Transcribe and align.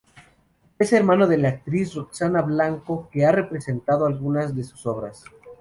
Es 0.79 0.93
hermano 0.93 1.27
de 1.27 1.37
la 1.37 1.49
actriz 1.49 1.93
Roxana 1.93 2.41
Blanco, 2.41 3.07
que 3.11 3.23
ha 3.23 3.31
representado 3.31 4.07
algunas 4.07 4.55
de 4.55 4.63
sus 4.63 4.87
obras. 4.87 5.23